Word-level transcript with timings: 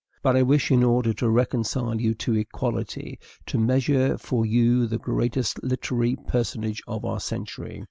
But 0.23 0.35
I 0.35 0.41
wish, 0.41 0.71
in 0.71 0.81
order 0.83 1.13
to 1.13 1.29
reconcile 1.29 2.01
you 2.01 2.15
to 2.15 2.33
equality, 2.35 3.19
to 3.45 3.59
measure 3.59 4.17
for 4.17 4.47
you 4.47 4.87
the 4.87 4.97
greatest 4.97 5.61
literary 5.63 6.15
personage 6.25 6.81
of 6.87 7.05
our 7.05 7.19
century. 7.19 7.79